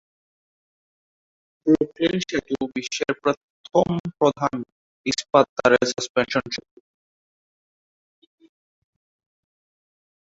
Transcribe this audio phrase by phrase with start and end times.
[1.67, 3.87] Brooklyn সেতু, বিশ্বের প্রথম
[4.17, 4.55] প্রধান
[5.05, 6.79] ইস্পাত-তারের সাসপেনশন সেতু।